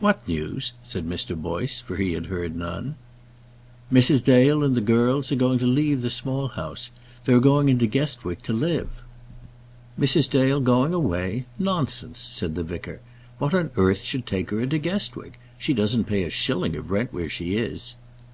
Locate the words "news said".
0.26-1.06